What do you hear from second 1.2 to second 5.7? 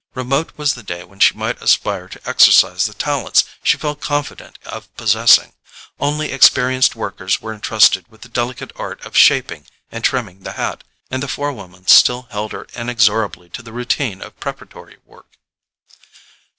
might aspire to exercise the talents she felt confident of possessing;